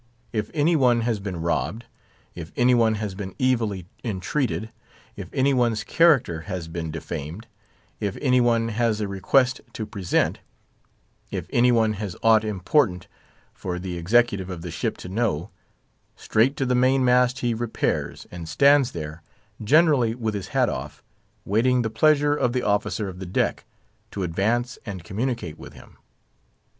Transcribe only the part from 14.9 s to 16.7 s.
to know—straight to